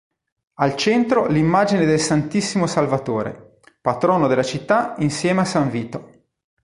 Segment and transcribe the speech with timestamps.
[0.55, 6.09] Al centro l'immagine del Santissimo Salvatore, patrono della città insieme a San Vito.